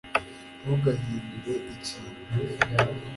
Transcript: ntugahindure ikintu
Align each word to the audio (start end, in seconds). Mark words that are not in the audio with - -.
ntugahindure 0.61 1.53
ikintu 1.73 2.17